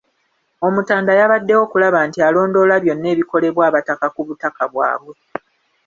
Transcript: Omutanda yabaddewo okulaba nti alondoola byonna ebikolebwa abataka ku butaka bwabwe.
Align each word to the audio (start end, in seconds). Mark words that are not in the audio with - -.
Omutanda 0.67 1.11
yabaddewo 1.19 1.61
okulaba 1.65 1.99
nti 2.07 2.19
alondoola 2.27 2.75
byonna 2.83 3.07
ebikolebwa 3.13 3.63
abataka 3.69 4.07
ku 4.15 4.21
butaka 4.27 4.63
bwabwe. 4.71 5.13